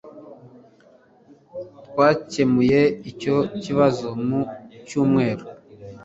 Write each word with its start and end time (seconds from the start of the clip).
Twakemuye 1.87 2.81
icyo 3.11 3.35
kibazo 3.63 4.07
mu 4.27 4.41
cyumweru 4.87 5.45